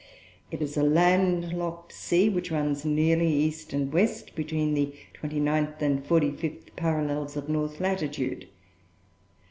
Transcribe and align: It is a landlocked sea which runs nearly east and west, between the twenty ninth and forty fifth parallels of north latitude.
It 0.49 0.63
is 0.63 0.77
a 0.77 0.81
landlocked 0.81 1.93
sea 1.93 2.27
which 2.27 2.49
runs 2.49 2.83
nearly 2.83 3.31
east 3.31 3.71
and 3.71 3.93
west, 3.93 4.33
between 4.33 4.73
the 4.73 4.95
twenty 5.13 5.39
ninth 5.39 5.79
and 5.79 6.03
forty 6.03 6.31
fifth 6.31 6.75
parallels 6.75 7.37
of 7.37 7.47
north 7.47 7.79
latitude. 7.79 8.47